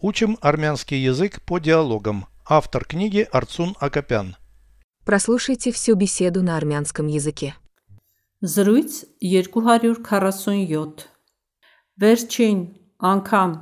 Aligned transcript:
Учим 0.00 0.38
армянский 0.40 0.98
язык 1.02 1.42
по 1.42 1.58
диалогам. 1.58 2.26
Автор 2.48 2.84
книги 2.84 3.26
Арцун 3.32 3.74
Акопян. 3.80 4.36
Прослушайте 5.04 5.72
всю 5.72 5.96
беседу 5.96 6.40
на 6.40 6.56
армянском 6.56 7.08
языке. 7.08 7.56
Զրույց 8.40 9.18
247 9.20 11.08
Վերջին 11.98 12.58
անգամ 13.02 13.54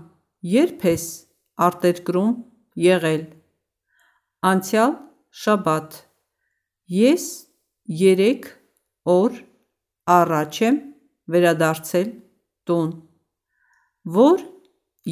երբ 0.45 0.83
ես 0.85 1.05
արտերկրում 1.67 2.35
եղել 2.85 3.23
Անցյալ 4.51 4.93
շաբաթ 5.43 5.97
Ես 6.93 7.25
3 7.89 8.51
օր 9.15 9.39
առաջ 10.19 10.61
եմ 10.69 10.77
վերադարձել 11.33 12.13
տուն 12.69 12.93
Որ 14.21 14.45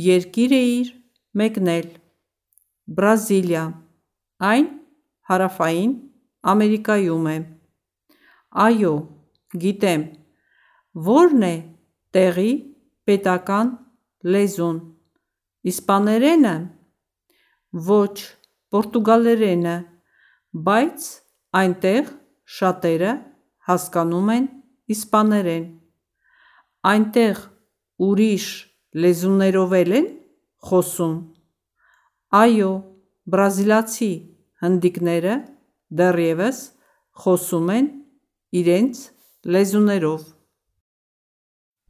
երկիր 0.05 0.55
էիր 0.61 0.93
մեկնել 1.41 1.89
Բրազիլիա 2.99 3.65
Այն 4.51 4.67
հարավային 5.31 5.93
Ամերիկայում 6.53 7.29
է 7.33 7.37
Այո, 8.65 8.95
գիտեմ 9.65 10.05
Որն 11.09 11.47
է 11.49 11.55
տեղի 12.15 12.51
պետական 13.09 13.71
լեզուն 14.35 14.81
Իսպաներենը 15.73 16.55
Ոչ, 17.89 18.17
պորտուգալերենը 18.75 19.77
Բայց 20.69 21.09
այնտեղ 21.61 22.13
շատերը 22.59 23.15
հասկանում 23.69 24.31
են 24.35 24.47
իսպաներեն 24.95 25.65
Այնտեղ 26.91 27.41
ուրիշ 28.05 28.47
լեզուներով 29.05 29.75
էլ 29.81 29.95
են 29.99 30.09
խոսում 30.66 31.16
Այո, 32.30 32.72
բրազիլացի 33.26 34.12
հնդիկները 34.62 35.36
դեռևս 36.00 36.58
խոսում 37.24 37.72
են 37.78 37.88
իրենց 38.62 39.06
լեզուներով 39.54 40.22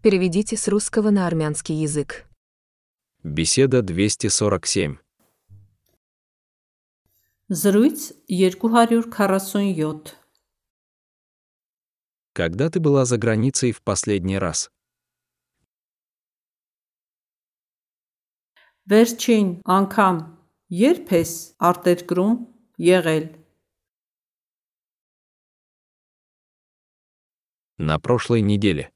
Переведите 0.02 0.56
с 0.56 0.70
русского 0.70 1.10
на 1.10 1.28
армянский 1.28 1.76
язык. 1.76 2.26
Беседа 3.22 3.82
247. 3.82 4.98
Զրույց 7.50 8.14
247 8.30 10.16
Когда 12.32 12.70
ты 12.70 12.80
была 12.80 13.04
за 13.04 13.18
границей 13.18 13.74
в 13.74 13.82
последний 13.82 14.38
раз? 14.38 14.72
Վերջին 18.90 19.50
անգամ 19.78 20.24
երբ 20.80 21.14
ես 21.18 21.34
արտերկրում 21.70 22.40
եղել 22.90 23.28
На 27.80 27.96
прошлой 27.98 28.42
неделе. 28.44 28.92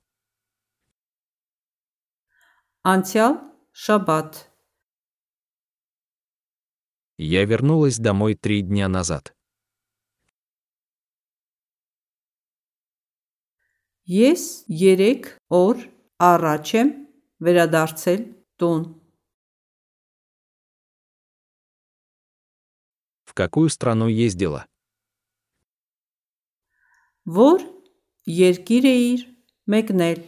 Անցյալ 2.84 3.38
շաբաթ 3.72 4.50
Я 7.18 7.46
вернулась 7.46 7.98
домой 7.98 8.36
три 8.36 8.62
дня 8.62 8.90
назад. 8.90 9.32
Ես 14.04 14.68
3 14.68 15.40
օր 15.48 15.78
առաջ 16.20 16.74
եմ 16.80 16.90
վերադարձել 17.40 18.22
տուն 18.60 18.84
какую 23.38 23.70
страну 23.70 24.08
ездила? 24.08 24.66
Որ 27.26 27.64
երկիր 28.28 28.84
էիր 28.84 29.22
մեկնել 29.68 30.20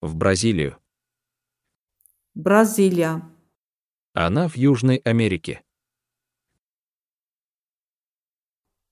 В 0.00 0.14
Бразилию. 0.14 0.78
Բրազիլիա 2.34 3.12
Она 4.14 4.48
в 4.48 4.56
Южной 4.56 5.02
Америке. 5.04 5.62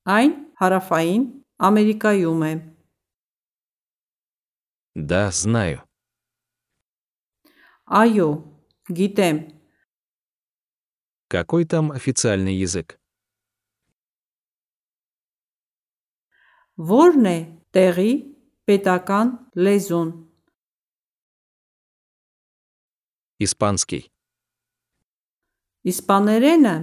Այն 0.06 0.32
հարավային 0.58 1.24
Ամերիկայում 1.62 2.42
է 2.42 2.52
Да, 4.94 5.30
знаю. 5.30 5.78
Այո, 7.86 8.28
գիտեմ 8.90 9.38
Какой 11.28 11.64
там 11.64 11.92
официальный 11.92 12.54
язык? 12.54 12.98
Որն 16.76 17.26
է 17.28 17.38
տեղի 17.72 18.12
պետական 18.66 19.32
լեզուն 19.54 20.12
Испанский. 23.42 24.08
Իսպաներենը 25.84 26.74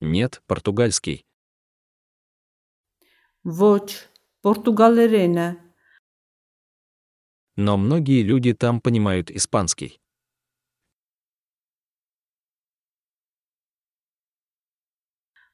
Нет, 0.00 0.42
португальский. 0.46 1.24
Ոչ, 3.42 4.06
պորտուգալերենը 4.44 5.48
Но 7.56 7.76
многие 7.76 8.22
люди 8.22 8.52
там 8.52 8.80
понимают 8.80 9.32
испанский. 9.32 9.98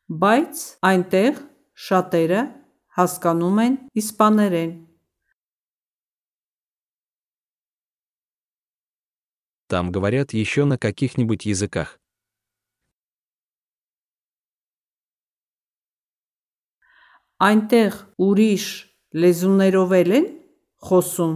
Բայց 0.09 0.65
այնտեղ 0.85 1.39
շատերը 1.87 2.43
հասկանում 2.99 3.63
են 3.67 3.79
իսպաներեն 4.01 4.75
Там 9.67 9.91
говорят 9.91 10.33
еще 10.35 10.67
на 10.67 10.79
каких-нибудь 10.79 11.47
языках. 11.47 11.99
Այնտեղ 17.43 17.97
ուրիշ 18.23 18.67
լեզուներով 19.19 19.91
էլ 19.99 20.13
են 20.21 20.29
խոսում 20.87 21.35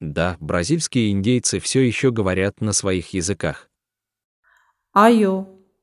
Да, 0.00 0.36
бразильские 0.40 1.10
индейцы 1.10 1.58
все 1.58 1.80
еще 1.80 2.10
говорят 2.12 2.60
на 2.60 2.72
своих 2.72 3.14
языках. 3.14 3.69
Այո, 4.96 5.34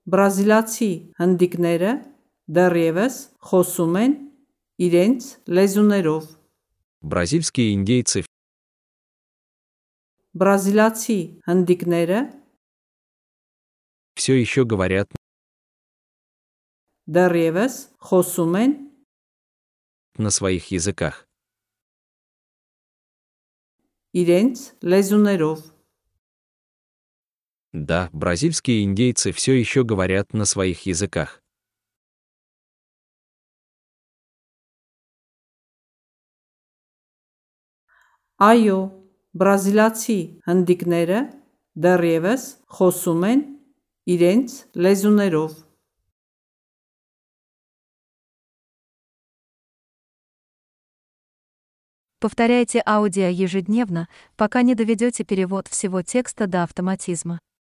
բրազիլացի 0.10 0.92
հնդիկները 1.22 1.92
դեռևս 2.58 3.16
խոսում 3.50 3.98
են 4.04 4.14
իրենց 4.88 5.28
լեզուներով 5.58 6.24
Бразильские 7.14 7.68
индейцы 7.76 8.24
Բրազիլացի 10.34 11.20
հնդիկները 11.48 12.20
все 14.20 14.34
еще 14.40 14.66
говорят 14.66 15.10
դեռևս 17.06 17.74
խոսում 18.08 18.56
են 18.64 18.72
на 20.18 20.30
своих 20.30 20.72
языках. 20.72 21.26
իրենց 24.14 24.58
լեզուներով 24.86 25.60
Да, 27.74 28.10
бразильские 28.14 28.84
индейцы 28.84 29.32
все 29.32 29.54
еще 29.54 29.84
говорят 29.84 30.34
на 30.34 30.46
своих 30.46 30.86
языках. 30.86 31.42
Այո, 38.44 38.80
բրազիլացի 39.40 40.20
հնդիկները 40.46 41.20
դեռևս 41.86 42.48
խոսում 42.78 43.22
են 43.30 43.44
իրենց 44.16 44.58
լեզուներով 44.86 45.54
Повторяйте 52.24 52.82
аудио 52.86 53.28
ежедневно, 53.28 54.08
пока 54.38 54.62
не 54.62 54.76
доведете 54.76 55.26
перевод 55.26 55.68
всего 55.68 56.02
текста 56.04 56.48
до 56.48 56.64
автоматизма. 56.64 57.44